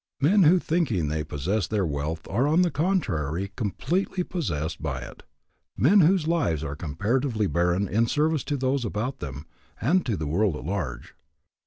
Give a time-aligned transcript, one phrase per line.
[0.19, 5.21] Men who thinking they possess their wealth are on the contrary completely possessed by it.
[5.77, 9.45] Men whose lives are comparatively barren in service to those about them
[9.79, 11.13] and to the world at large.